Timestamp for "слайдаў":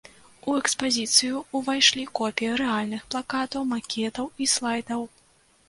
4.59-5.09